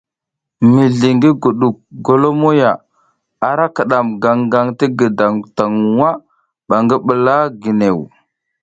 Mizli 0.73 1.09
ngi 1.15 1.29
guɗuk 1.41 1.75
golomoya 2.05 2.69
ara 3.49 3.65
kiɗam 3.75 4.07
gangaŋ 4.21 4.67
ti 4.77 4.85
gǝdaŋ 4.97 5.33
taŋ 5.55 5.71
nwa 5.93 6.11
ɓa 6.67 6.75
ngi 6.83 6.95
ɓula 7.05 7.35
ginew. 7.61 7.99